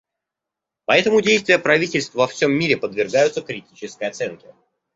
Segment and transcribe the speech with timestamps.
[0.85, 4.47] Поэтому действия правительств во всем мире подвергаются критической оценке.